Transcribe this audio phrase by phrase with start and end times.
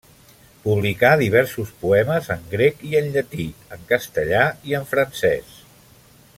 [0.61, 5.57] Publicà diversos poemes en grec i en llatí, en castellà i en francès.